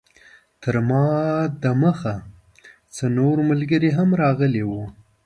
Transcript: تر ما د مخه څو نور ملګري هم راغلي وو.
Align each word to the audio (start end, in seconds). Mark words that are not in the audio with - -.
تر 0.63 0.75
ما 0.89 1.05
د 1.63 1.65
مخه 1.83 2.15
څو 2.95 3.05
نور 3.17 3.37
ملګري 3.49 3.89
هم 3.97 4.09
راغلي 4.21 4.63
وو. 4.69 4.83